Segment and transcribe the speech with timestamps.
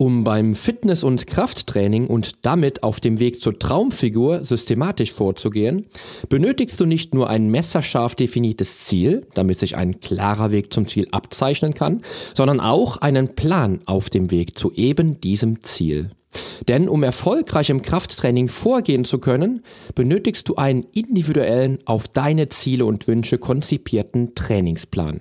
[0.00, 5.86] Um beim Fitness- und Krafttraining und damit auf dem Weg zur Traumfigur systematisch vorzugehen,
[6.28, 11.08] benötigst du nicht nur ein messerscharf definiertes Ziel, damit sich ein klarer Weg zum Ziel
[11.10, 16.10] abzeichnen kann, sondern auch einen Plan auf dem Weg zu eben diesem Ziel.
[16.66, 19.62] Denn um erfolgreich im Krafttraining vorgehen zu können,
[19.94, 25.20] benötigst du einen individuellen, auf deine Ziele und Wünsche konzipierten Trainingsplan.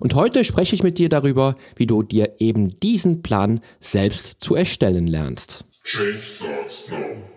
[0.00, 4.54] Und heute spreche ich mit dir darüber, wie du dir eben diesen Plan selbst zu
[4.54, 5.64] erstellen lernst.
[5.84, 7.27] Change starts now.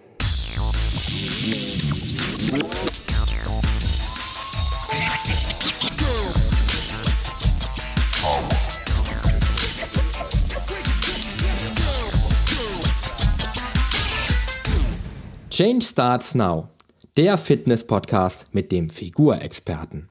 [15.52, 16.70] Change Starts Now,
[17.18, 20.08] der Fitness-Podcast mit dem Figurexperten.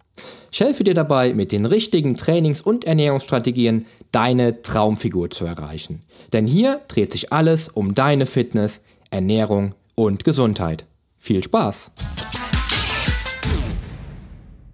[0.52, 6.02] Ich helfe dir dabei, mit den richtigen Trainings- und Ernährungsstrategien deine Traumfigur zu erreichen.
[6.34, 10.84] Denn hier dreht sich alles um deine Fitness, Ernährung und Gesundheit.
[11.16, 11.90] Viel Spaß!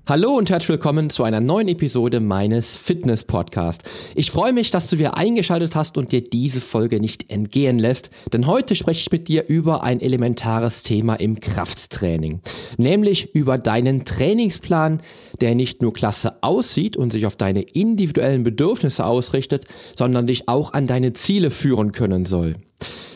[0.08, 3.82] Hallo und herzlich willkommen zu einer neuen Episode meines Fitness Podcast.
[4.14, 8.10] Ich freue mich, dass du wieder eingeschaltet hast und dir diese Folge nicht entgehen lässt,
[8.32, 12.40] denn heute spreche ich mit dir über ein elementares Thema im Krafttraining,
[12.76, 15.02] nämlich über deinen Trainingsplan,
[15.40, 19.64] der nicht nur klasse aussieht und sich auf deine individuellen Bedürfnisse ausrichtet,
[19.98, 22.54] sondern dich auch an deine Ziele führen können soll.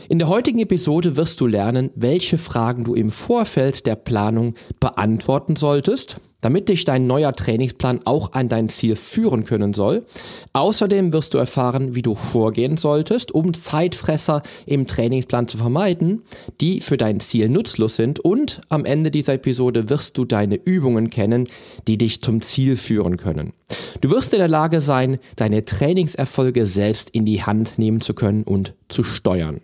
[0.08, 5.54] In der heutigen Episode wirst du lernen, welche Fragen du im Vorfeld der Planung beantworten
[5.54, 10.04] solltest, damit dich dein neuer Trainingsplan auch an dein Ziel führen können soll.
[10.52, 16.22] Außerdem wirst du erfahren, wie du vorgehen solltest, um Zeitfresser im Trainingsplan zu vermeiden,
[16.60, 18.20] die für dein Ziel nutzlos sind.
[18.20, 21.48] Und am Ende dieser Episode wirst du deine Übungen kennen,
[21.86, 23.52] die dich zum Ziel führen können.
[24.00, 28.44] Du wirst in der Lage sein, deine Trainingserfolge selbst in die Hand nehmen zu können
[28.44, 29.60] und zu steuern.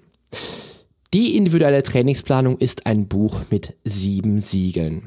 [1.17, 5.05] Die individuelle Trainingsplanung ist ein Buch mit sieben Siegeln.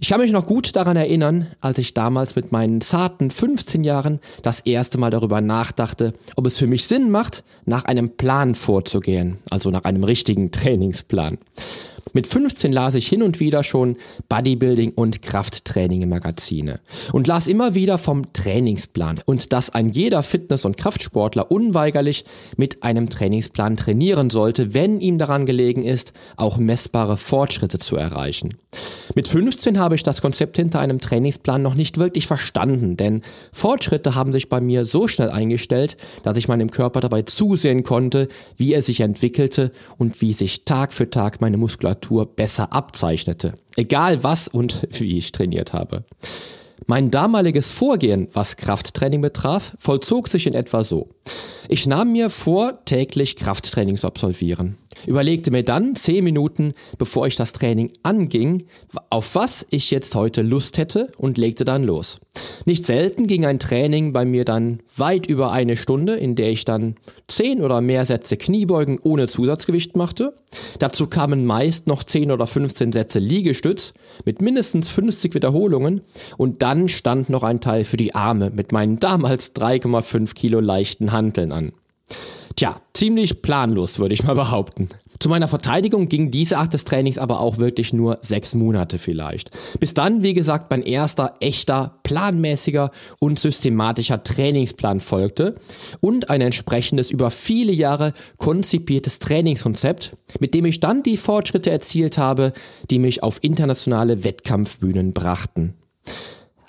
[0.00, 4.18] Ich kann mich noch gut daran erinnern, als ich damals mit meinen zarten 15 Jahren
[4.42, 9.38] das erste Mal darüber nachdachte, ob es für mich Sinn macht, nach einem Plan vorzugehen,
[9.50, 11.38] also nach einem richtigen Trainingsplan.
[12.14, 13.96] Mit 15 las ich hin und wieder schon
[14.28, 16.80] Bodybuilding und Krafttraining Magazine
[17.12, 22.24] und las immer wieder vom Trainingsplan und dass ein jeder Fitness- und Kraftsportler unweigerlich
[22.58, 28.54] mit einem Trainingsplan trainieren sollte, wenn ihm daran gelegen ist, auch messbare Fortschritte zu erreichen.
[29.14, 34.14] Mit 15 habe ich das Konzept hinter einem Trainingsplan noch nicht wirklich verstanden, denn Fortschritte
[34.14, 38.74] haben sich bei mir so schnell eingestellt, dass ich meinem Körper dabei zusehen konnte, wie
[38.74, 44.24] er sich entwickelte und wie sich Tag für Tag meine Muskulatur Muskulatur besser abzeichnete, egal
[44.24, 46.04] was und wie ich trainiert habe.
[46.86, 51.08] Mein damaliges Vorgehen, was Krafttraining betraf, vollzog sich in etwa so.
[51.68, 54.76] Ich nahm mir vor, täglich Krafttraining zu absolvieren.
[55.06, 58.64] Überlegte mir dann zehn Minuten, bevor ich das Training anging,
[59.10, 62.18] auf was ich jetzt heute Lust hätte und legte dann los.
[62.66, 66.64] Nicht selten ging ein Training bei mir dann weit über eine Stunde, in der ich
[66.64, 66.94] dann
[67.28, 70.34] zehn oder mehr Sätze Kniebeugen ohne Zusatzgewicht machte.
[70.78, 73.92] Dazu kamen meist noch zehn oder 15 Sätze Liegestütz
[74.24, 76.02] mit mindestens 50 Wiederholungen
[76.36, 81.11] und dann stand noch ein Teil für die Arme mit meinen damals 3,5 Kilo leichten
[81.12, 81.72] Hanteln an.
[82.56, 84.88] Tja, ziemlich planlos, würde ich mal behaupten.
[85.18, 89.50] Zu meiner Verteidigung ging diese Art des Trainings aber auch wirklich nur sechs Monate vielleicht.
[89.78, 92.90] Bis dann, wie gesagt, mein erster echter, planmäßiger
[93.20, 95.54] und systematischer Trainingsplan folgte
[96.00, 102.18] und ein entsprechendes über viele Jahre konzipiertes Trainingskonzept, mit dem ich dann die Fortschritte erzielt
[102.18, 102.52] habe,
[102.90, 105.74] die mich auf internationale Wettkampfbühnen brachten.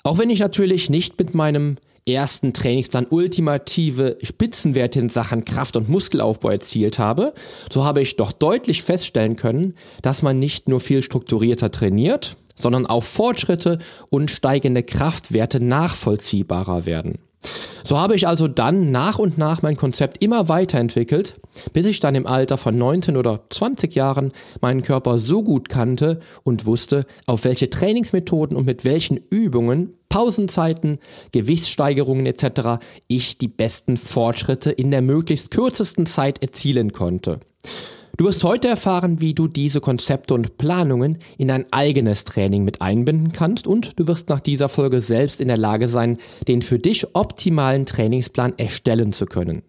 [0.04, 1.76] Auch wenn ich natürlich nicht mit meinem
[2.06, 7.32] ersten Trainingsplan ultimative Spitzenwerte in Sachen Kraft- und Muskelaufbau erzielt habe,
[7.72, 12.86] so habe ich doch deutlich feststellen können, dass man nicht nur viel strukturierter trainiert, sondern
[12.86, 13.78] auch Fortschritte
[14.10, 17.18] und steigende Kraftwerte nachvollziehbarer werden.
[17.82, 21.34] So habe ich also dann nach und nach mein Konzept immer weiterentwickelt,
[21.74, 24.32] bis ich dann im Alter von 19 oder 20 Jahren
[24.62, 31.00] meinen Körper so gut kannte und wusste, auf welche Trainingsmethoden und mit welchen Übungen, Pausenzeiten,
[31.32, 32.78] Gewichtssteigerungen etc.
[33.08, 37.40] ich die besten Fortschritte in der möglichst kürzesten Zeit erzielen konnte.
[38.16, 42.80] Du wirst heute erfahren, wie du diese Konzepte und Planungen in dein eigenes Training mit
[42.80, 46.78] einbinden kannst und du wirst nach dieser Folge selbst in der Lage sein, den für
[46.78, 49.62] dich optimalen Trainingsplan erstellen zu können.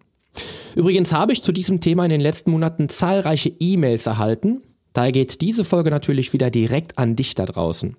[0.76, 4.62] Übrigens habe ich zu diesem Thema in den letzten Monaten zahlreiche E-Mails erhalten.
[4.96, 7.96] Daher geht diese Folge natürlich wieder direkt an dich da draußen.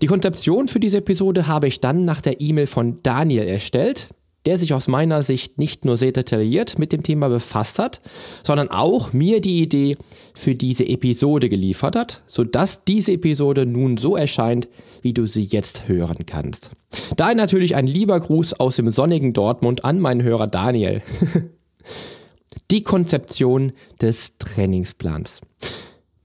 [0.00, 4.08] Die Konzeption für diese Episode habe ich dann nach der E-Mail von Daniel erstellt.
[4.44, 8.00] der sich aus meiner Sicht nicht nur sehr detailliert mit dem Thema befasst hat,
[8.44, 9.96] sondern auch mir die Idee
[10.34, 14.68] für diese Episode geliefert hat, sodass diese Episode nun so erscheint,
[15.02, 16.70] wie du sie jetzt hören kannst.
[17.16, 21.02] Daher natürlich ein lieber Gruß aus dem sonnigen Dortmund an meinen Hörer Daniel.
[22.70, 25.40] die Konzeption des Trainingsplans.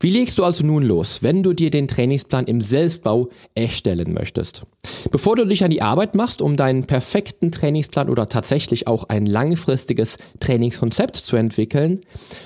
[0.01, 4.63] Wie legst du also nun los, wenn du dir den Trainingsplan im Selbstbau erstellen möchtest?
[5.12, 9.27] Bevor du dich an die Arbeit machst, um deinen perfekten Trainingsplan oder tatsächlich auch ein
[9.27, 12.01] langfristiges Trainingskonzept zu entwickeln,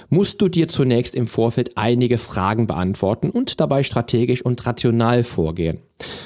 [0.09, 5.79] musst du dir zunächst im Vorfeld einige Fragen beantworten und dabei strategisch und rational vorgehen.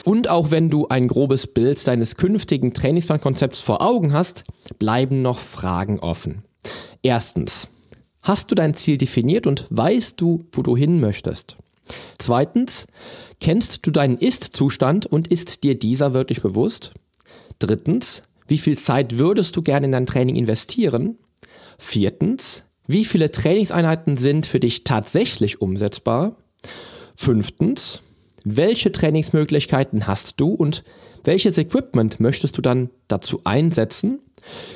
[0.06, 4.46] Und auch wenn du ein grobes Bild deines künftigen Trainingsplankonzepts vor Augen hast,
[4.80, 6.44] bleiben noch Fragen offen.
[7.04, 7.68] Erstens.
[8.21, 11.57] Hast du dein Ziel definiert und weißt du, wo du hin möchtest?
[12.18, 12.86] Zweitens,
[13.39, 16.92] kennst du deinen Ist-Zustand und ist dir dieser wirklich bewusst?
[17.60, 21.18] Drittens, wie viel Zeit würdest du gerne in dein Training investieren?
[21.77, 26.36] Viertens, wie viele Trainingseinheiten sind für dich tatsächlich umsetzbar?
[27.16, 28.01] Fünftens,
[28.44, 30.83] welche Trainingsmöglichkeiten hast du und
[31.24, 34.19] welches Equipment möchtest du dann dazu einsetzen?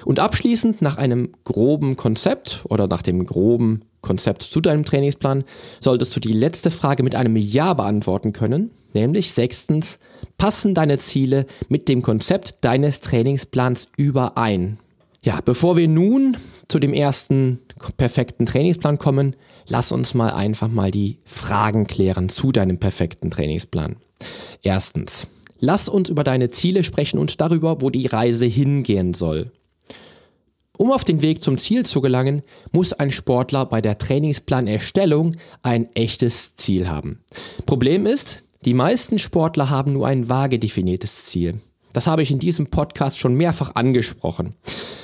[0.05, 5.43] Und abschließend nach einem groben Konzept oder nach dem groben Konzept zu deinem Trainingsplan
[5.79, 9.97] solltest du die letzte Frage mit einem Ja beantworten können, nämlich sechstens,
[10.37, 14.77] passen deine Ziele mit dem Konzept deines Trainingsplans überein?
[15.21, 16.35] Ja, bevor wir nun
[16.67, 17.59] zu dem ersten
[17.95, 19.37] perfekten Trainingsplan kommen,
[19.69, 23.95] lass uns mal einfach mal die Fragen klären zu deinem perfekten Trainingsplan.
[24.61, 25.27] Erstens,
[25.63, 29.51] lass uns über deine Ziele sprechen und darüber, wo die Reise hingehen soll.
[30.77, 32.41] Um auf den Weg zum Ziel zu gelangen,
[32.73, 37.19] muss ein Sportler bei der Trainingsplanerstellung ein echtes Ziel haben.
[37.65, 41.59] Problem ist, die meisten Sportler haben nur ein vage definiertes Ziel.
[41.93, 44.55] Das habe ich in diesem Podcast schon mehrfach angesprochen.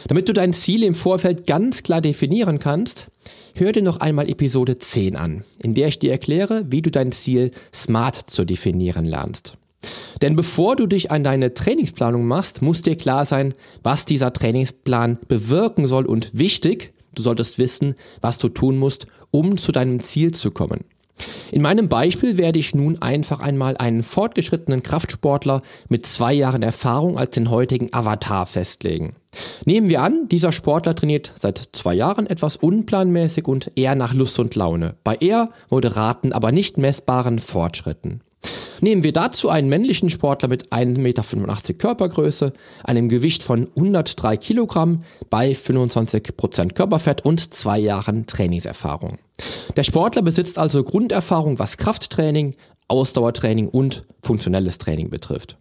[0.08, 3.08] Damit du dein Ziel im Vorfeld ganz klar definieren kannst,
[3.56, 7.14] hör dir noch einmal Episode 10 an, in der ich dir erkläre, wie du dein
[7.14, 9.54] Ziel smart zu definieren lernst.
[10.22, 13.54] Denn bevor du dich an deine Trainingsplanung machst, muss dir klar sein,
[13.84, 19.58] was dieser Trainingsplan bewirken soll und wichtig, du solltest wissen, was du tun musst, um
[19.58, 20.84] zu deinem Ziel zu kommen.
[21.52, 27.18] In meinem Beispiel werde ich nun einfach einmal einen fortgeschrittenen Kraftsportler mit zwei Jahren Erfahrung
[27.18, 29.16] als den heutigen Avatar festlegen.
[29.66, 34.40] Nehmen wir an, dieser Sportler trainiert seit zwei Jahren etwas unplanmäßig und eher nach Lust
[34.40, 38.22] und Laune, bei eher moderaten, aber nicht messbaren Fortschritten.
[38.82, 42.54] Nehmen wir dazu einen männlichen Sportler mit 1,85 Meter Körpergröße,
[42.84, 49.18] einem Gewicht von 103 Kilogramm bei 25% Körperfett und zwei Jahren Trainingserfahrung.
[49.76, 52.56] Der Sportler besitzt also Grunderfahrung, was Krafttraining,
[52.88, 55.58] Ausdauertraining und funktionelles Training betrifft.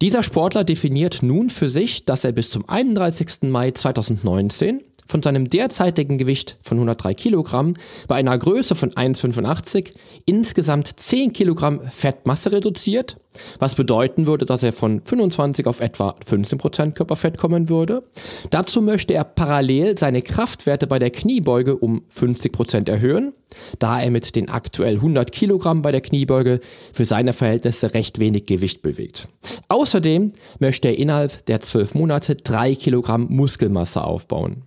[0.00, 3.42] Dieser Sportler definiert nun für sich, dass er bis zum 31.
[3.42, 7.74] Mai 2019 von seinem derzeitigen Gewicht von 103 Kilogramm
[8.08, 9.92] bei einer Größe von 1,85
[10.26, 13.16] insgesamt 10 Kilogramm Fettmasse reduziert,
[13.58, 18.02] was bedeuten würde, dass er von 25 auf etwa 15 Prozent Körperfett kommen würde.
[18.50, 23.32] Dazu möchte er parallel seine Kraftwerte bei der Kniebeuge um 50 Prozent erhöhen,
[23.78, 26.60] da er mit den aktuell 100 Kilogramm bei der Kniebeuge
[26.92, 29.28] für seine Verhältnisse recht wenig Gewicht bewegt.
[29.68, 34.62] Außerdem möchte er innerhalb der 12 Monate 3 Kilogramm Muskelmasse aufbauen.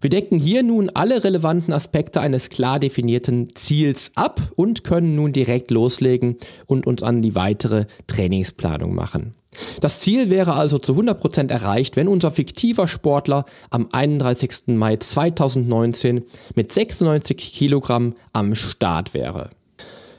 [0.00, 5.32] Wir decken hier nun alle relevanten Aspekte eines klar definierten Ziels ab und können nun
[5.32, 9.34] direkt loslegen und uns an die weitere Trainingsplanung machen.
[9.80, 14.68] Das Ziel wäre also zu 100% erreicht, wenn unser fiktiver Sportler am 31.
[14.68, 16.24] Mai 2019
[16.56, 19.50] mit 96 Kilogramm am Start wäre.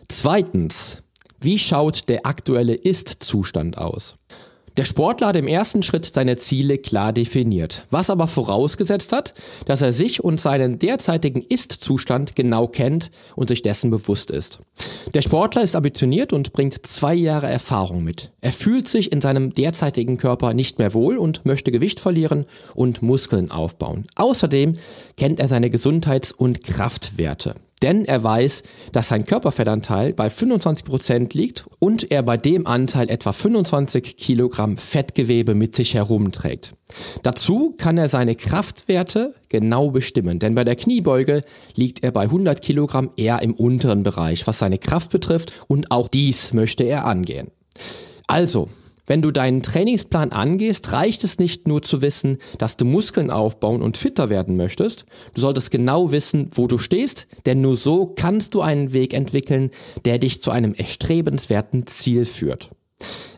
[0.08, 1.04] Zweitens,
[1.42, 4.16] wie schaut der aktuelle Ist-Zustand aus?
[4.76, 9.84] Der Sportler hat im ersten Schritt seine Ziele klar definiert, was aber vorausgesetzt hat, dass
[9.84, 14.58] er sich und seinen derzeitigen Ist-Zustand genau kennt und sich dessen bewusst ist.
[15.14, 18.32] Der Sportler ist ambitioniert und bringt zwei Jahre Erfahrung mit.
[18.42, 23.04] Er fühlt sich in seinem derzeitigen Körper nicht mehr wohl und möchte Gewicht verlieren und
[23.04, 24.06] Muskeln aufbauen.
[24.16, 24.74] Außerdem
[25.18, 27.54] kennt er seine Gesundheits- und Kraftwerte
[27.84, 28.64] denn er weiß,
[28.94, 35.54] dass sein Körperfettanteil bei 25% liegt und er bei dem Anteil etwa 25 Kilogramm Fettgewebe
[35.54, 36.72] mit sich herumträgt.
[37.24, 41.44] Dazu kann er seine Kraftwerte genau bestimmen, denn bei der Kniebeuge
[41.76, 46.08] liegt er bei 100 Kilogramm eher im unteren Bereich, was seine Kraft betrifft und auch
[46.08, 47.52] dies möchte er angehen.
[48.28, 48.70] Also,
[49.06, 53.82] wenn du deinen Trainingsplan angehst, reicht es nicht nur zu wissen, dass du Muskeln aufbauen
[53.82, 55.06] und fitter werden möchtest.
[55.34, 59.72] Du solltest genau wissen, wo du stehst, denn nur so kannst du einen Weg entwickeln,
[60.06, 62.70] der dich zu einem erstrebenswerten Ziel führt.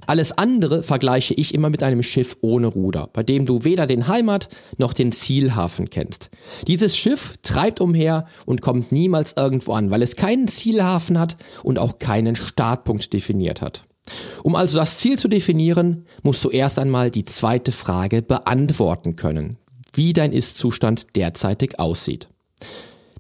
[0.07, 4.07] Alles andere vergleiche ich immer mit einem Schiff ohne Ruder, bei dem du weder den
[4.07, 6.29] Heimat noch den Zielhafen kennst.
[6.67, 11.79] Dieses Schiff treibt umher und kommt niemals irgendwo an, weil es keinen Zielhafen hat und
[11.79, 13.84] auch keinen Startpunkt definiert hat.
[14.43, 19.57] Um also das Ziel zu definieren, musst du erst einmal die zweite Frage beantworten können,
[19.93, 22.27] wie dein Ist-Zustand derzeitig aussieht.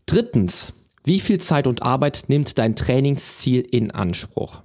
[0.05, 0.73] Drittens,
[1.03, 4.61] wie viel Zeit und Arbeit nimmt dein Trainingsziel in Anspruch?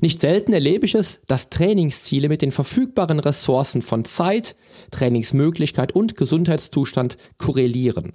[0.00, 4.56] Nicht selten erlebe ich es, dass Trainingsziele mit den verfügbaren Ressourcen von Zeit,
[4.90, 8.12] Trainingsmöglichkeit und Gesundheitszustand korrelieren.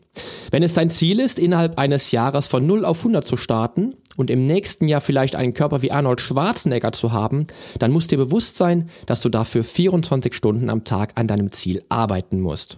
[0.49, 4.29] Wenn es dein Ziel ist, innerhalb eines Jahres von 0 auf 100 zu starten und
[4.29, 7.47] im nächsten Jahr vielleicht einen Körper wie Arnold Schwarzenegger zu haben,
[7.79, 11.83] dann muss dir bewusst sein, dass du dafür 24 Stunden am Tag an deinem Ziel
[11.89, 12.77] arbeiten musst.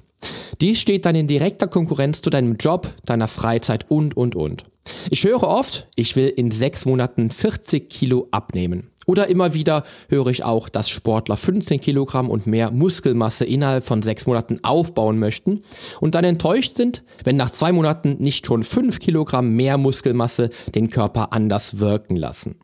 [0.62, 4.64] Dies steht dann in direkter Konkurrenz zu deinem Job, deiner Freizeit und, und, und.
[5.10, 8.90] Ich höre oft, ich will in sechs Monaten 40 Kilo abnehmen.
[9.10, 14.04] Oder immer wieder höre ich auch, dass Sportler 15 Kilogramm und mehr Muskelmasse innerhalb von
[14.04, 15.62] sechs Monaten aufbauen möchten
[16.02, 20.90] und dann enttäuscht sind, wenn nach zwei Monaten nicht schon fünf Kilogramm mehr Muskelmasse den
[20.90, 22.56] Körper anders wirken lassen.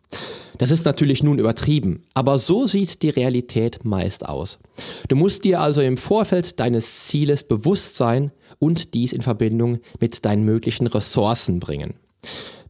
[0.57, 4.59] Das ist natürlich nun übertrieben, aber so sieht die Realität meist aus.
[5.07, 10.25] Du musst dir also im Vorfeld deines Zieles bewusst sein und dies in Verbindung mit
[10.25, 11.95] deinen möglichen Ressourcen bringen.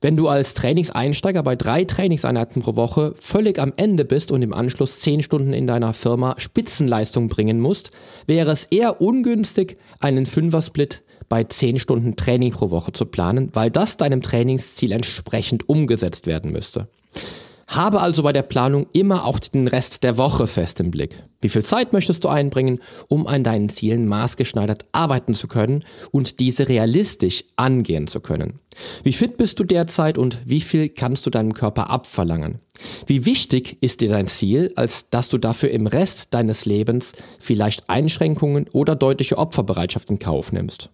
[0.03, 4.51] Wenn du als Trainingseinsteiger bei drei Trainingseinheiten pro Woche völlig am Ende bist und im
[4.51, 7.91] Anschluss zehn Stunden in deiner Firma Spitzenleistung bringen musst,
[8.27, 13.72] wäre es eher ungünstig, einen Fünfer-Split bei zehn Stunden Training pro Woche zu planen, weil
[13.72, 16.89] das deinem Trainingsziel entsprechend umgesetzt werden müsste.
[17.75, 21.24] Habe also bei der Planung immer auch den Rest der Woche fest im Blick.
[21.42, 26.39] Wie viel Zeit möchtest du einbringen, um an deinen Zielen maßgeschneidert arbeiten zu können und
[26.39, 28.60] diese realistisch angehen zu können?
[29.01, 32.60] Wie fit bist du derzeit und wie viel kannst du deinem Körper abverlangen?
[33.08, 37.89] Wie wichtig ist dir dein Ziel, als dass du dafür im Rest deines Lebens vielleicht
[37.89, 40.92] Einschränkungen oder deutliche Opferbereitschaft in Kauf nimmst?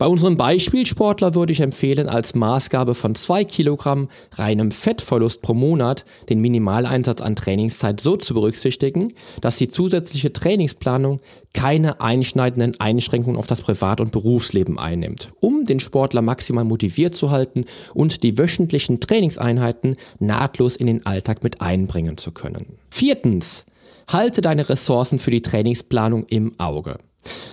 [0.00, 6.06] Bei unserem Beispielsportler würde ich empfehlen, als Maßgabe von zwei Kilogramm reinem Fettverlust pro Monat
[6.30, 11.20] den Minimaleinsatz an Trainingszeit so zu berücksichtigen, dass die zusätzliche Trainingsplanung
[11.52, 17.30] keine einschneidenden Einschränkungen auf das Privat- und Berufsleben einnimmt, um den Sportler maximal motiviert zu
[17.30, 22.78] halten und die wöchentlichen Trainingseinheiten nahtlos in den Alltag mit einbringen zu können.
[22.90, 23.66] Viertens,
[24.08, 26.96] halte deine Ressourcen für die Trainingsplanung im Auge.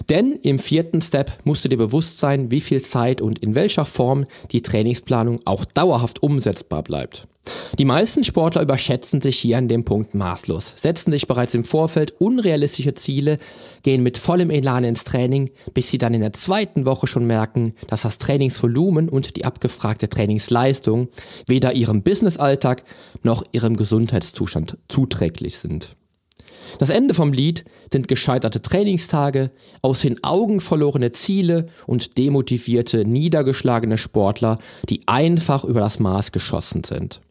[0.10, 3.86] Denn im vierten Step musst du dir bewusst sein, wie viel Zeit und in welcher
[3.86, 7.28] Form die Trainingsplanung auch dauerhaft umsetzbar bleibt.
[7.78, 12.14] Die meisten Sportler überschätzen sich hier an dem Punkt maßlos, setzen sich bereits im Vorfeld
[12.20, 13.38] unrealistische Ziele,
[13.84, 17.74] gehen mit vollem Elan ins Training, bis sie dann in der zweiten Woche schon merken,
[17.88, 21.08] dass das Trainingsvolumen und die abgefragte Trainingsleistung
[21.48, 22.84] weder ihrem Businessalltag
[23.24, 25.96] noch ihrem Gesundheitszustand zuträglich sind.
[26.80, 33.98] Das Ende vom Lied sind gescheiterte Trainingstage, aus den Augen verlorene Ziele und demotivierte, niedergeschlagene
[33.98, 34.60] Sportler,
[34.90, 37.22] die einfach über das Maß geschossen sind.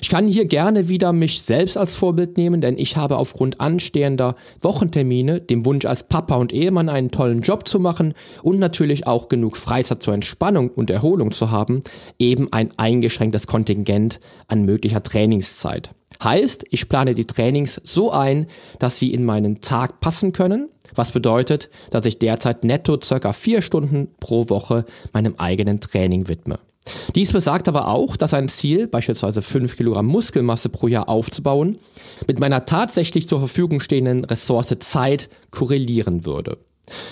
[0.00, 4.36] Ich kann hier gerne wieder mich selbst als Vorbild nehmen, denn ich habe aufgrund anstehender
[4.60, 9.28] Wochentermine, dem Wunsch als Papa und Ehemann einen tollen Job zu machen und natürlich auch
[9.28, 11.82] genug Freizeit zur Entspannung und Erholung zu haben,
[12.18, 15.90] eben ein eingeschränktes Kontingent an möglicher Trainingszeit.
[16.22, 18.46] Heißt, ich plane die Trainings so ein,
[18.78, 23.62] dass sie in meinen Tag passen können, was bedeutet, dass ich derzeit netto circa vier
[23.62, 26.58] Stunden pro Woche meinem eigenen Training widme.
[27.14, 31.78] Dies besagt aber auch, dass ein Ziel, beispielsweise 5 Kilogramm Muskelmasse pro Jahr aufzubauen,
[32.26, 36.58] mit meiner tatsächlich zur Verfügung stehenden Ressource Zeit korrelieren würde.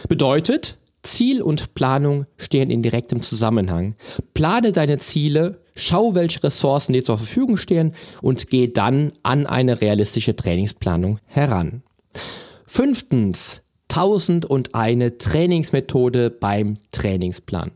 [0.09, 3.95] Bedeutet, Ziel und Planung stehen in direktem Zusammenhang.
[4.35, 9.81] Plane deine Ziele, schau, welche Ressourcen dir zur Verfügung stehen und geh dann an eine
[9.81, 11.83] realistische Trainingsplanung heran.
[12.67, 17.73] Fünftens, 1001 Trainingsmethode beim Trainingsplan.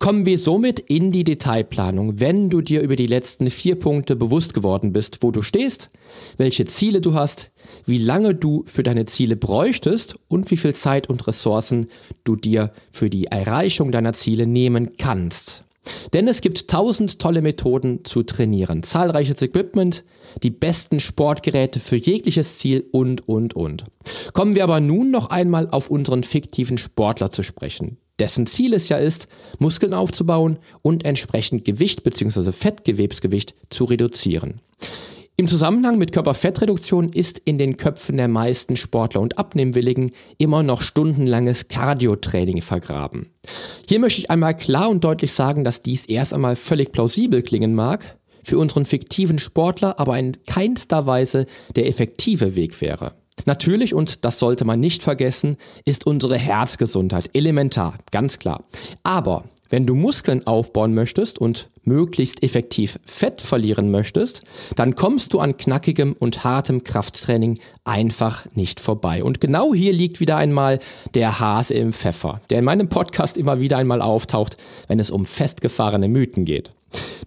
[0.00, 4.52] Kommen wir somit in die Detailplanung, wenn du dir über die letzten vier Punkte bewusst
[4.52, 5.90] geworden bist, wo du stehst,
[6.36, 7.52] welche Ziele du hast,
[7.86, 11.86] wie lange du für deine Ziele bräuchtest und wie viel Zeit und Ressourcen
[12.24, 15.63] du dir für die Erreichung deiner Ziele nehmen kannst.
[16.12, 20.04] Denn es gibt tausend tolle Methoden zu trainieren, zahlreiches Equipment,
[20.42, 23.84] die besten Sportgeräte für jegliches Ziel und, und, und.
[24.32, 28.88] Kommen wir aber nun noch einmal auf unseren fiktiven Sportler zu sprechen, dessen Ziel es
[28.88, 32.52] ja ist, Muskeln aufzubauen und entsprechend Gewicht bzw.
[32.52, 34.60] Fettgewebsgewicht zu reduzieren.
[35.36, 40.80] Im Zusammenhang mit Körperfettreduktion ist in den Köpfen der meisten Sportler und Abnehmwilligen immer noch
[40.80, 43.32] stundenlanges Cardiotraining vergraben.
[43.88, 47.74] Hier möchte ich einmal klar und deutlich sagen, dass dies erst einmal völlig plausibel klingen
[47.74, 53.14] mag, für unseren fiktiven Sportler aber in keinster Weise der effektive Weg wäre.
[53.44, 58.62] Natürlich, und das sollte man nicht vergessen, ist unsere Herzgesundheit elementar, ganz klar.
[59.02, 64.42] Aber wenn du Muskeln aufbauen möchtest und möglichst effektiv Fett verlieren möchtest,
[64.76, 69.22] dann kommst du an knackigem und hartem Krafttraining einfach nicht vorbei.
[69.22, 70.78] Und genau hier liegt wieder einmal
[71.14, 74.56] der Hase im Pfeffer, der in meinem Podcast immer wieder einmal auftaucht,
[74.88, 76.70] wenn es um festgefahrene Mythen geht.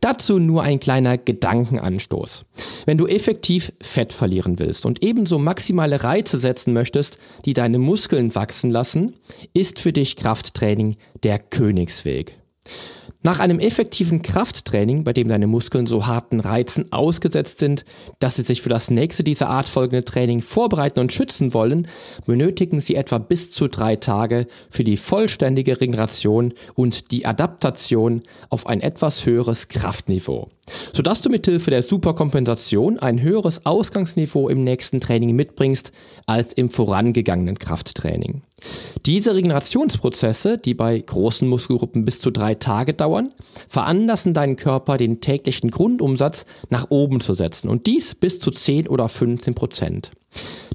[0.02, 2.46] Dazu nur ein kleiner Gedankenanstoß.
[2.86, 8.34] Wenn du effektiv Fett verlieren willst und ebenso maximale Reize setzen möchtest, die deine Muskeln
[8.36, 9.16] wachsen lassen,
[9.54, 12.38] ist für dich Krafttraining der Königsweg.
[13.28, 17.84] Nach einem effektiven Krafttraining, bei dem deine Muskeln so harten Reizen ausgesetzt sind,
[18.20, 21.90] dass sie sich für das nächste dieser Art folgende Training vorbereiten und schützen wollen,
[22.26, 28.66] benötigen sie etwa bis zu drei Tage für die vollständige Regeneration und die Adaptation auf
[28.66, 30.48] ein etwas höheres Kraftniveau
[30.94, 35.92] sodass du mithilfe der Superkompensation ein höheres Ausgangsniveau im nächsten Training mitbringst
[36.26, 38.42] als im vorangegangenen Krafttraining.
[39.06, 43.30] Diese Regenerationsprozesse, die bei großen Muskelgruppen bis zu drei Tage dauern,
[43.68, 48.90] veranlassen deinen Körper, den täglichen Grundumsatz nach oben zu setzen und dies bis zu 10
[48.90, 50.12] oder 15 Prozent.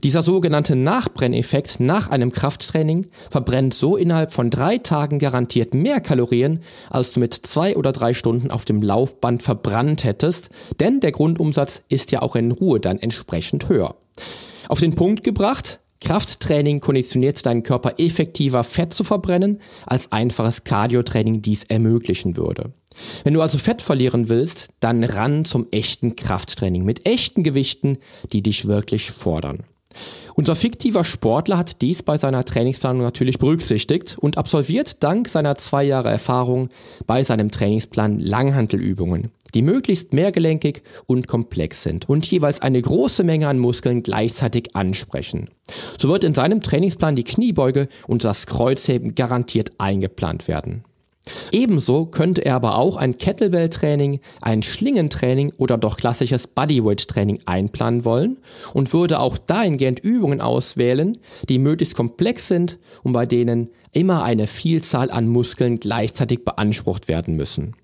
[0.03, 6.61] Dieser sogenannte Nachbrenneffekt nach einem Krafttraining verbrennt so innerhalb von drei Tagen garantiert mehr Kalorien,
[6.91, 10.49] als du mit zwei oder drei Stunden auf dem Laufband verbrannt hättest,
[10.81, 13.95] denn der Grundumsatz ist ja auch in Ruhe dann entsprechend höher.
[14.69, 21.43] Auf den Punkt gebracht, Krafttraining konditioniert deinen Körper effektiver Fett zu verbrennen, als einfaches Cardiotraining
[21.43, 22.73] dies ermöglichen würde.
[23.25, 27.99] Wenn du also Fett verlieren willst, dann ran zum echten Krafttraining mit echten Gewichten,
[28.33, 29.65] die dich wirklich fordern.
[30.35, 35.85] Unser fiktiver Sportler hat dies bei seiner Trainingsplanung natürlich berücksichtigt und absolviert dank seiner zwei
[35.85, 36.71] Jahre Erfahrung
[37.07, 43.49] bei seinem Trainingsplan Langhantelübungen, die möglichst mehrgelenkig und komplex sind und jeweils eine große Menge
[43.49, 45.49] an Muskeln gleichzeitig ansprechen.
[45.99, 50.85] So wird in seinem Trainingsplan die Kniebeuge und das Kreuzheben garantiert eingeplant werden.
[51.53, 58.39] Ebenso könnte er aber auch ein Kettlebell-Training, ein Schlingentraining oder doch klassisches Bodyweight-Training einplanen wollen
[58.75, 61.17] und würde auch dahingehend Übungen auswählen,
[61.49, 67.37] die möglichst komplex sind und bei denen immer eine Vielzahl an Muskeln gleichzeitig beansprucht werden
[67.37, 67.77] müssen.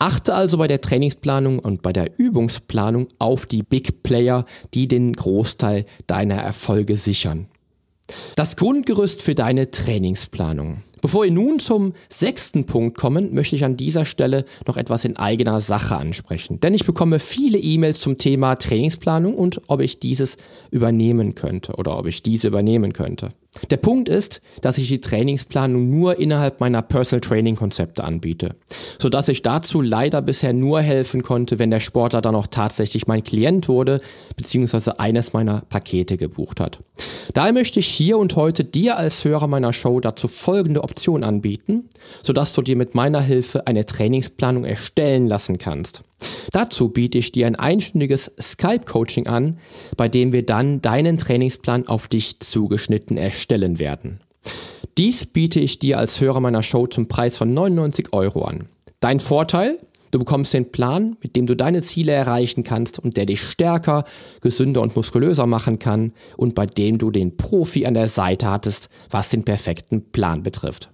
[0.00, 5.12] Achte also bei der Trainingsplanung und bei der Übungsplanung auf die Big Player, die den
[5.12, 7.48] Großteil deiner Erfolge sichern.
[8.34, 10.78] Das Grundgerüst für deine Trainingsplanung.
[11.02, 15.18] Bevor wir nun zum sechsten Punkt kommen, möchte ich an dieser Stelle noch etwas in
[15.18, 16.60] eigener Sache ansprechen.
[16.60, 20.38] Denn ich bekomme viele E-Mails zum Thema Trainingsplanung und ob ich dieses
[20.70, 23.28] übernehmen könnte oder ob ich diese übernehmen könnte.
[23.70, 28.54] Der Punkt ist, dass ich die Trainingsplanung nur innerhalb meiner Personal Training Konzepte anbiete,
[28.98, 33.24] sodass ich dazu leider bisher nur helfen konnte, wenn der Sportler dann auch tatsächlich mein
[33.24, 34.00] Klient wurde,
[34.36, 36.78] beziehungsweise eines meiner Pakete gebucht hat.
[37.34, 41.88] Daher möchte ich hier und heute dir als Hörer meiner Show dazu folgende Option anbieten,
[42.22, 46.02] sodass du dir mit meiner Hilfe eine Trainingsplanung erstellen lassen kannst.
[46.52, 49.58] Dazu biete ich dir ein einstündiges Skype-Coaching an,
[49.96, 54.20] bei dem wir dann deinen Trainingsplan auf dich zugeschnitten erstellen werden.
[54.98, 58.68] Dies biete ich dir als Hörer meiner Show zum Preis von 99 Euro an.
[59.00, 59.78] Dein Vorteil?
[60.10, 64.04] Du bekommst den Plan, mit dem du deine Ziele erreichen kannst und der dich stärker,
[64.40, 68.88] gesünder und muskulöser machen kann und bei dem du den Profi an der Seite hattest,
[69.08, 70.90] was den perfekten Plan betrifft.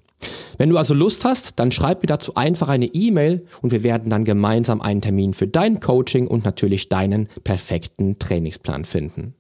[0.59, 4.11] Wenn du also Lust hast, dann schreib mir dazu einfach eine E-Mail und wir werden
[4.11, 9.35] dann gemeinsam einen Termin für dein Coaching und natürlich deinen perfekten Trainingsplan finden.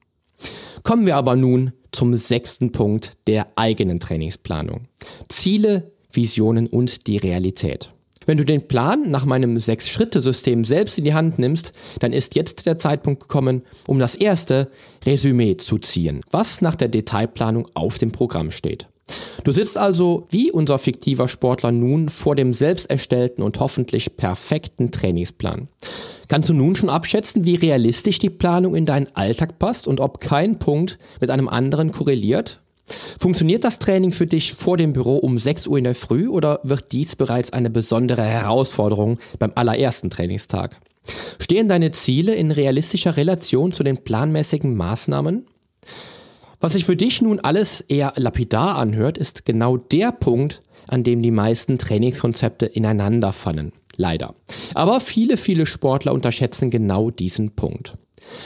[0.82, 4.88] Kommen wir aber nun zum sechsten Punkt der eigenen Trainingsplanung.
[5.28, 7.92] Ziele, Visionen und die Realität.
[8.26, 12.66] Wenn du den Plan nach meinem Sechs-Schritte-System selbst in die Hand nimmst, dann ist jetzt
[12.66, 14.68] der Zeitpunkt gekommen, um das erste
[15.06, 18.88] Resümee zu ziehen, was nach der Detailplanung auf dem Programm steht.
[19.44, 24.90] Du sitzt also wie unser fiktiver Sportler nun vor dem selbst erstellten und hoffentlich perfekten
[24.90, 25.68] Trainingsplan.
[26.28, 30.20] Kannst du nun schon abschätzen, wie realistisch die Planung in deinen Alltag passt und ob
[30.20, 32.58] kein Punkt mit einem anderen korreliert?
[33.18, 36.60] Funktioniert das Training für dich vor dem Büro um 6 Uhr in der Früh oder
[36.62, 40.80] wird dies bereits eine besondere Herausforderung beim allerersten Trainingstag?
[41.38, 45.46] Stehen deine Ziele in realistischer Relation zu den planmäßigen Maßnahmen?
[46.60, 51.22] Was sich für dich nun alles eher lapidar anhört, ist genau der Punkt, an dem
[51.22, 53.72] die meisten Trainingskonzepte ineinander fallen.
[53.96, 54.34] Leider.
[54.74, 57.94] Aber viele, viele Sportler unterschätzen genau diesen Punkt.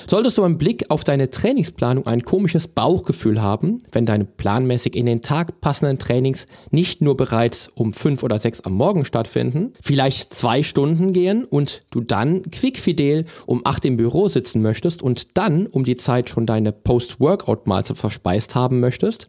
[0.08, 5.06] Solltest du beim Blick auf deine Trainingsplanung ein komisches Bauchgefühl haben, wenn deine planmäßig in
[5.06, 10.34] den Tag passenden Trainings nicht nur bereits um fünf oder sechs am Morgen stattfinden, vielleicht
[10.34, 15.66] zwei Stunden gehen und du dann quickfidel um acht im Büro sitzen möchtest und dann
[15.66, 19.28] um die Zeit schon deine Post-Workout-Mahlzeit verspeist haben möchtest,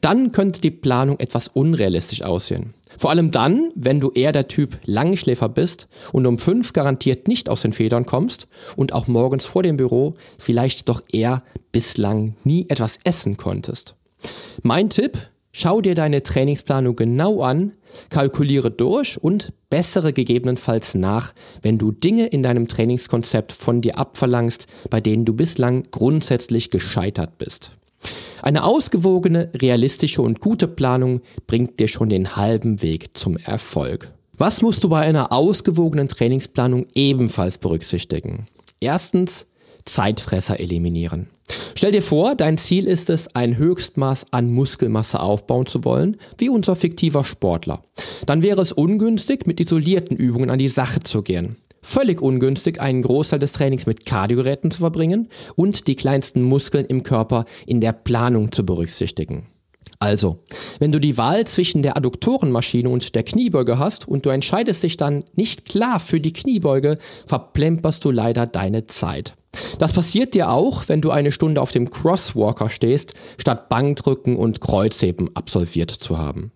[0.00, 2.74] dann könnte die Planung etwas unrealistisch aussehen.
[3.00, 7.48] Vor allem dann, wenn du eher der Typ Langschläfer bist und um fünf garantiert nicht
[7.48, 12.66] aus den Federn kommst und auch morgens vor dem Büro vielleicht doch eher bislang nie
[12.68, 13.96] etwas essen konntest.
[14.62, 15.16] Mein Tipp,
[15.50, 17.72] schau dir deine Trainingsplanung genau an,
[18.10, 21.32] kalkuliere durch und bessere gegebenenfalls nach,
[21.62, 27.38] wenn du Dinge in deinem Trainingskonzept von dir abverlangst, bei denen du bislang grundsätzlich gescheitert
[27.38, 27.72] bist.
[28.42, 34.12] Eine ausgewogene, realistische und gute Planung bringt dir schon den halben Weg zum Erfolg.
[34.32, 38.46] Was musst du bei einer ausgewogenen Trainingsplanung ebenfalls berücksichtigen?
[38.80, 39.46] Erstens,
[39.84, 41.28] Zeitfresser eliminieren.
[41.74, 46.48] Stell dir vor, dein Ziel ist es, ein Höchstmaß an Muskelmasse aufbauen zu wollen, wie
[46.48, 47.82] unser fiktiver Sportler.
[48.26, 53.02] Dann wäre es ungünstig, mit isolierten Übungen an die Sache zu gehen völlig ungünstig, einen
[53.02, 57.92] Großteil des Trainings mit Kardiogeräten zu verbringen und die kleinsten Muskeln im Körper in der
[57.92, 59.46] Planung zu berücksichtigen.
[59.98, 60.38] Also,
[60.78, 64.96] wenn du die Wahl zwischen der Adduktorenmaschine und der Kniebeuge hast und du entscheidest dich
[64.96, 69.34] dann nicht klar für die Kniebeuge, verplemperst du leider deine Zeit.
[69.78, 74.60] Das passiert dir auch, wenn du eine Stunde auf dem Crosswalker stehst, statt Bankdrücken und
[74.60, 76.52] Kreuzheben absolviert zu haben.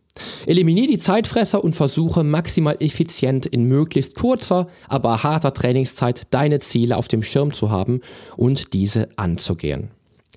[0.46, 6.96] Eliminiere die Zeitfresser und versuche maximal effizient in möglichst kurzer, aber harter Trainingszeit deine Ziele
[6.96, 8.00] auf dem Schirm zu haben
[8.36, 9.90] und diese anzugehen.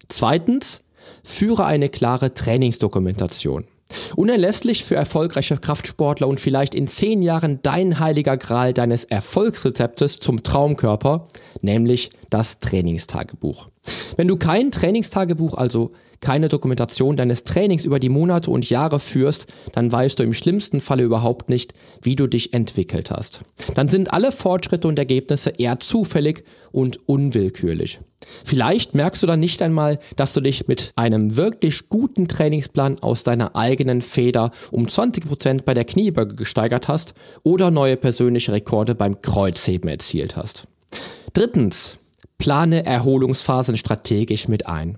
[0.10, 0.82] Zweitens,
[1.24, 3.66] führe eine klare Trainingsdokumentation.
[4.18, 10.44] Unerlässlich für erfolgreiche Kraftsportler und vielleicht in zehn Jahren dein heiliger Gral deines Erfolgsrezeptes zum
[10.44, 11.28] Traumkörper,
[11.62, 13.70] nämlich das Trainingstagebuch.
[14.18, 19.48] Wenn du kein Trainingstagebuch, also keine Dokumentation deines Trainings über die Monate und Jahre führst,
[19.74, 23.42] dann weißt du im schlimmsten Falle überhaupt nicht, wie du dich entwickelt hast.
[23.76, 28.00] Dann sind alle Fortschritte und Ergebnisse eher zufällig und unwillkürlich.
[28.44, 33.24] Vielleicht merkst du dann nicht einmal, dass du dich mit einem wirklich guten Trainingsplan aus
[33.24, 39.22] deiner eigenen Feder um 20% bei der Kniebeuge gesteigert hast oder neue persönliche Rekorde beim
[39.22, 40.66] Kreuzheben erzielt hast.
[41.34, 41.98] Drittens,
[42.38, 44.98] plane Erholungsphasen strategisch mit ein.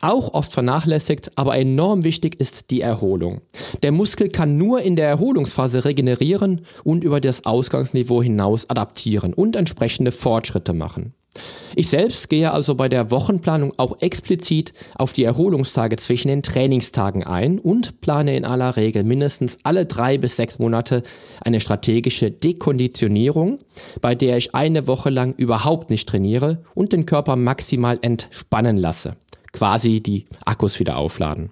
[0.00, 3.40] Auch oft vernachlässigt, aber enorm wichtig ist die Erholung.
[3.82, 9.56] Der Muskel kann nur in der Erholungsphase regenerieren und über das Ausgangsniveau hinaus adaptieren und
[9.56, 11.14] entsprechende Fortschritte machen.
[11.76, 17.24] Ich selbst gehe also bei der Wochenplanung auch explizit auf die Erholungstage zwischen den Trainingstagen
[17.24, 21.02] ein und plane in aller Regel mindestens alle drei bis sechs Monate
[21.44, 23.58] eine strategische Dekonditionierung,
[24.00, 29.12] bei der ich eine Woche lang überhaupt nicht trainiere und den Körper maximal entspannen lasse
[29.52, 31.50] quasi die Akkus wieder aufladen.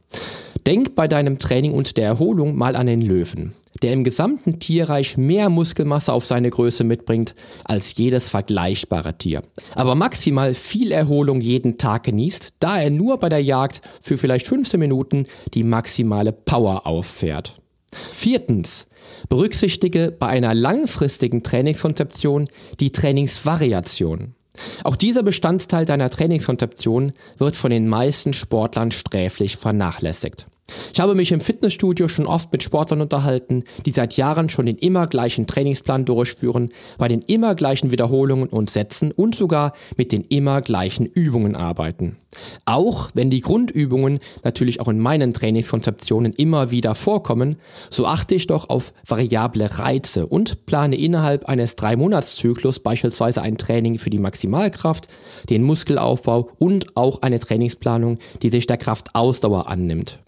[0.67, 5.17] Denk bei deinem Training und der Erholung mal an den Löwen, der im gesamten Tierreich
[5.17, 9.43] mehr Muskelmasse auf seine Größe mitbringt als jedes vergleichbare Tier.
[9.77, 14.49] Aber maximal viel Erholung jeden Tag genießt, da er nur bei der Jagd für vielleicht
[14.49, 17.55] 15 Minuten die maximale Power auffährt.
[17.93, 18.89] Viertens.
[19.29, 22.49] Berücksichtige bei einer langfristigen Trainingskonzeption
[22.81, 24.35] die Trainingsvariation.
[24.85, 30.47] Auch dieser Bestandteil deiner Trainingskonzeption wird von den meisten Sportlern sträflich vernachlässigt.
[30.93, 34.77] Ich habe mich im Fitnessstudio schon oft mit Sportlern unterhalten, die seit Jahren schon den
[34.77, 40.23] immer gleichen Trainingsplan durchführen, bei den immer gleichen Wiederholungen und Sätzen und sogar mit den
[40.23, 42.17] immer gleichen Übungen arbeiten.
[42.65, 47.57] Auch wenn die Grundübungen natürlich auch in meinen Trainingskonzeptionen immer wieder vorkommen,
[47.91, 53.99] so achte ich doch auf variable Reize und plane innerhalb eines Drei-Monats-Zyklus beispielsweise ein Training
[53.99, 55.09] für die Maximalkraft,
[55.51, 60.19] den Muskelaufbau und auch eine Trainingsplanung, die sich der Kraftausdauer annimmt.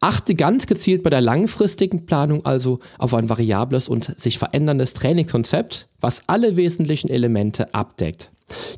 [0.00, 5.88] Achte ganz gezielt bei der langfristigen Planung also auf ein variables und sich veränderndes Trainingskonzept,
[6.00, 8.30] was alle wesentlichen Elemente abdeckt.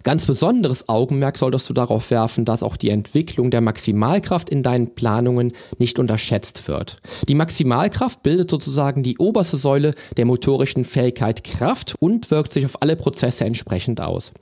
[0.02, 4.94] Ganz besonderes Augenmerk solltest du darauf werfen, dass auch die Entwicklung der Maximalkraft in deinen
[4.94, 6.98] Planungen nicht unterschätzt wird.
[7.28, 12.82] Die Maximalkraft bildet sozusagen die oberste Säule der motorischen Fähigkeit Kraft und wirkt sich auf
[12.82, 14.32] alle Prozesse entsprechend aus.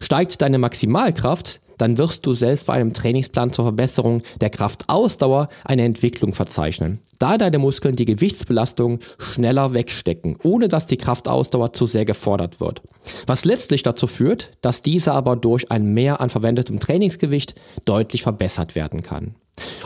[0.00, 5.84] Steigt deine Maximalkraft, dann wirst du selbst bei einem Trainingsplan zur Verbesserung der Kraftausdauer eine
[5.84, 12.04] Entwicklung verzeichnen, da deine Muskeln die Gewichtsbelastung schneller wegstecken, ohne dass die Kraftausdauer zu sehr
[12.04, 12.82] gefordert wird.
[13.26, 18.74] Was letztlich dazu führt, dass diese aber durch ein Mehr an verwendetem Trainingsgewicht deutlich verbessert
[18.74, 19.34] werden kann.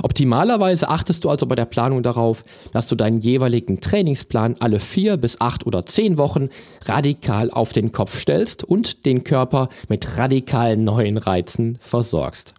[0.02, 5.16] Optimalerweise achtest du also bei der Planung darauf, dass du deinen jeweiligen Trainingsplan alle vier
[5.16, 6.48] bis acht oder zehn Wochen
[6.84, 12.54] radikal auf den Kopf stellst und den Körper mit radikalen neuen Reizen versorgst.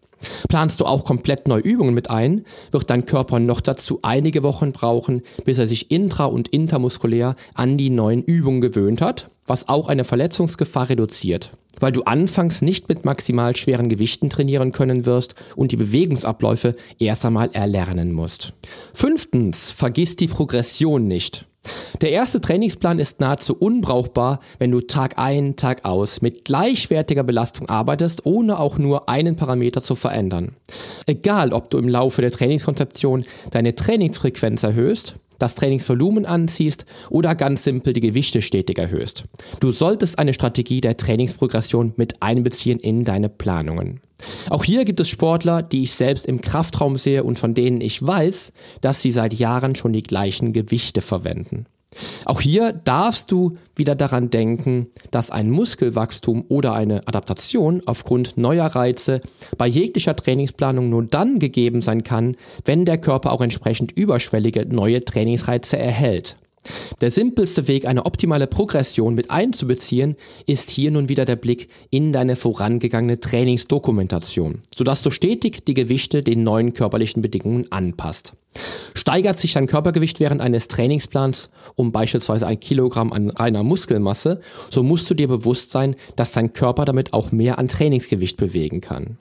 [0.50, 4.72] Planst du auch komplett neue Übungen mit ein, wird dein Körper noch dazu einige Wochen
[4.72, 9.88] brauchen, bis er sich intra- und intermuskulär an die neuen Übungen gewöhnt hat, was auch
[9.88, 15.72] eine Verletzungsgefahr reduziert weil du anfangs nicht mit maximal schweren Gewichten trainieren können wirst und
[15.72, 18.54] die Bewegungsabläufe erst einmal erlernen musst.
[18.94, 21.46] Fünftens, vergiss die Progression nicht.
[22.02, 27.70] Der erste Trainingsplan ist nahezu unbrauchbar, wenn du Tag ein, Tag aus mit gleichwertiger Belastung
[27.70, 30.54] arbeitest, ohne auch nur einen Parameter zu verändern.
[31.08, 37.64] Egal, ob du im Laufe der Trainingskonzeption deine Trainingsfrequenz erhöhst, das Trainingsvolumen anziehst oder ganz
[37.64, 39.24] simpel die Gewichte stetig erhöhst.
[39.60, 44.00] Du solltest eine Strategie der Trainingsprogression mit einbeziehen in deine Planungen.
[44.50, 48.02] Auch hier gibt es Sportler, die ich selbst im Kraftraum sehe und von denen ich
[48.02, 51.66] weiß, dass sie seit Jahren schon die gleichen Gewichte verwenden.
[52.26, 58.68] Auch hier darfst du wieder daran denken, dass ein Muskelwachstum oder eine Adaptation aufgrund neuer
[58.68, 59.20] Reize
[59.58, 65.04] bei jeglicher Trainingsplanung nur dann gegeben sein kann, wenn der Körper auch entsprechend überschwellige neue
[65.04, 66.38] Trainingsreize erhält.
[67.02, 70.16] Der simpelste Weg, eine optimale Progression mit einzubeziehen,
[70.48, 76.24] ist hier nun wieder der Blick in deine vorangegangene Trainingsdokumentation, sodass du stetig die Gewichte
[76.24, 78.34] den neuen körperlichen Bedingungen anpasst.
[78.94, 84.82] Steigert sich dein Körpergewicht während eines Trainingsplans um beispielsweise ein Kilogramm an reiner Muskelmasse, so
[84.82, 89.18] musst du dir bewusst sein, dass dein Körper damit auch mehr an Trainingsgewicht bewegen kann.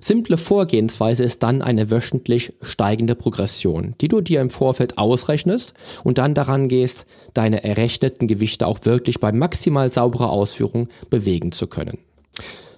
[0.00, 6.18] Simple Vorgehensweise ist dann eine wöchentlich steigende Progression, die du dir im Vorfeld ausrechnest und
[6.18, 11.98] dann daran gehst, deine errechneten Gewichte auch wirklich bei maximal sauberer Ausführung bewegen zu können.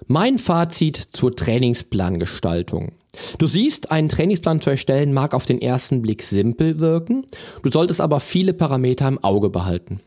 [0.07, 2.91] Mein Fazit zur Trainingsplangestaltung.
[3.39, 7.25] Du siehst, einen Trainingsplan zu erstellen mag auf den ersten Blick simpel wirken,
[7.63, 9.99] du solltest aber viele Parameter im Auge behalten.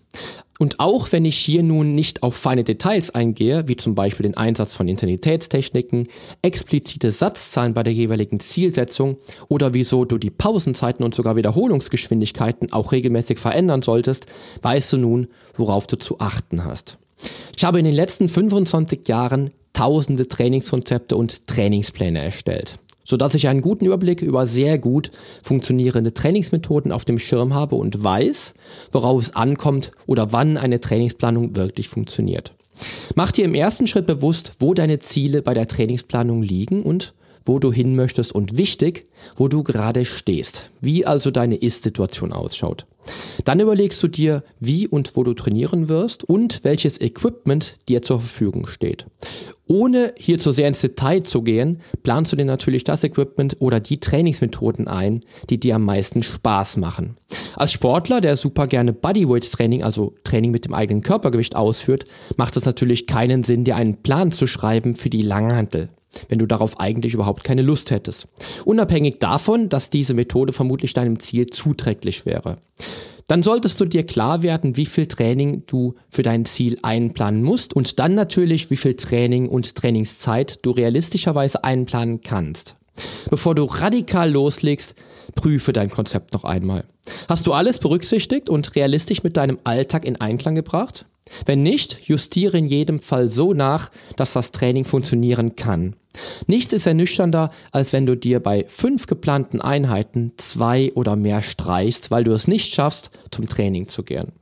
[0.58, 4.36] Und auch wenn ich hier nun nicht auf feine Details eingehe, wie zum Beispiel den
[4.36, 6.08] Einsatz von Intensitätstechniken,
[6.42, 9.18] explizite Satzzahlen bei der jeweiligen Zielsetzung
[9.48, 14.26] oder wieso du die Pausenzeiten und sogar Wiederholungsgeschwindigkeiten auch regelmäßig verändern solltest,
[14.62, 16.98] weißt du nun, worauf du zu achten hast.
[17.56, 23.62] Ich habe in den letzten 25 Jahren tausende Trainingskonzepte und Trainingspläne erstellt sodass ich einen
[23.62, 25.10] guten Überblick über sehr gut
[25.42, 28.54] funktionierende Trainingsmethoden auf dem Schirm habe und weiß,
[28.92, 32.52] worauf es ankommt oder wann eine Trainingsplanung wirklich funktioniert.
[33.14, 37.58] Mach dir im ersten Schritt bewusst, wo deine Ziele bei der Trainingsplanung liegen und wo
[37.58, 42.86] du hin möchtest und wichtig, wo du gerade stehst, wie also deine Ist-Situation ausschaut.
[43.44, 48.20] Dann überlegst du dir, wie und wo du trainieren wirst und welches Equipment dir zur
[48.20, 49.06] Verfügung steht.
[49.66, 53.80] Ohne hier zu sehr ins Detail zu gehen, planst du dir natürlich das Equipment oder
[53.80, 55.20] die Trainingsmethoden ein,
[55.50, 57.16] die dir am meisten Spaß machen.
[57.54, 62.56] Als Sportler, der super gerne Bodyweight Training, also Training mit dem eigenen Körpergewicht ausführt, macht
[62.56, 65.90] es natürlich keinen Sinn, dir einen Plan zu schreiben für die Langhantel
[66.28, 68.26] wenn du darauf eigentlich überhaupt keine Lust hättest.
[68.64, 72.58] Unabhängig davon, dass diese Methode vermutlich deinem Ziel zuträglich wäre
[73.28, 77.74] dann solltest du dir klar werden, wie viel Training du für dein Ziel einplanen musst
[77.74, 82.76] und dann natürlich, wie viel Training und Trainingszeit du realistischerweise einplanen kannst.
[83.30, 84.96] Bevor du radikal loslegst,
[85.34, 86.84] prüfe dein Konzept noch einmal.
[87.28, 91.04] Hast du alles berücksichtigt und realistisch mit deinem Alltag in Einklang gebracht?
[91.46, 95.96] Wenn nicht, justiere in jedem Fall so nach, dass das Training funktionieren kann.
[96.46, 102.10] Nichts ist ernüchternder, als wenn du dir bei fünf geplanten Einheiten zwei oder mehr streichst,
[102.10, 104.32] weil du es nicht schaffst, zum Training zu gehen.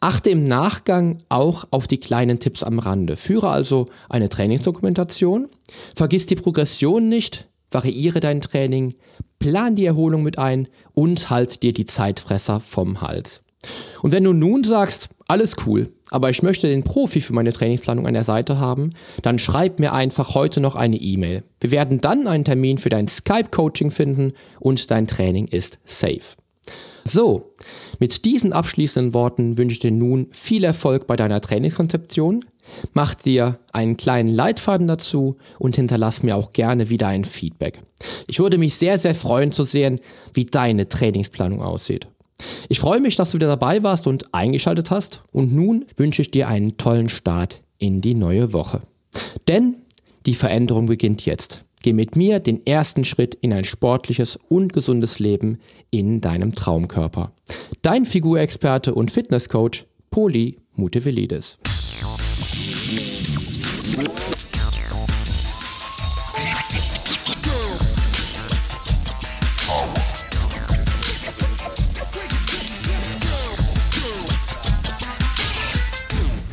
[0.00, 3.16] Achte im Nachgang auch auf die kleinen Tipps am Rande.
[3.16, 5.48] Führe also eine Trainingsdokumentation.
[5.96, 7.48] Vergiss die Progression nicht.
[7.70, 8.94] Variiere dein Training.
[9.38, 13.42] Plan die Erholung mit ein und halt dir die Zeitfresser vom Hals.
[14.02, 18.06] Und wenn du nun sagst, alles cool, aber ich möchte den Profi für meine Trainingsplanung
[18.06, 18.90] an der Seite haben,
[19.22, 21.44] dann schreib mir einfach heute noch eine E-Mail.
[21.60, 26.36] Wir werden dann einen Termin für dein Skype-Coaching finden und dein Training ist safe.
[27.04, 27.54] So,
[27.98, 32.44] mit diesen abschließenden Worten wünsche ich dir nun viel Erfolg bei deiner Trainingskonzeption.
[32.92, 37.80] Mach dir einen kleinen Leitfaden dazu und hinterlass mir auch gerne wieder ein Feedback.
[38.26, 40.00] Ich würde mich sehr, sehr freuen zu sehen,
[40.34, 42.08] wie deine Trainingsplanung aussieht.
[42.68, 46.30] Ich freue mich, dass du wieder dabei warst und eingeschaltet hast und nun wünsche ich
[46.30, 48.82] dir einen tollen Start in die neue Woche.
[49.48, 49.76] Denn
[50.26, 51.64] die Veränderung beginnt jetzt.
[51.82, 55.58] Geh mit mir den ersten Schritt in ein sportliches und gesundes Leben
[55.90, 57.32] in deinem Traumkörper.
[57.82, 61.58] Dein Figurexperte und Fitnesscoach Poli Mutevelidis.